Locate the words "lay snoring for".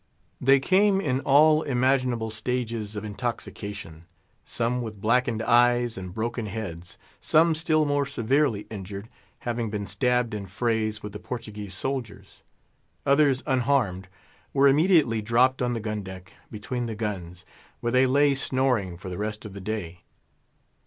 18.07-19.07